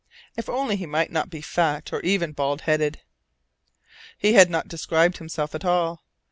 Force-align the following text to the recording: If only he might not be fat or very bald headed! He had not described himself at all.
If 0.35 0.49
only 0.49 0.77
he 0.77 0.87
might 0.87 1.11
not 1.11 1.29
be 1.29 1.41
fat 1.41 1.93
or 1.93 2.01
very 2.01 2.31
bald 2.31 2.61
headed! 2.61 3.01
He 4.17 4.33
had 4.33 4.49
not 4.49 4.67
described 4.67 5.17
himself 5.19 5.53
at 5.53 5.63
all. 5.63 6.01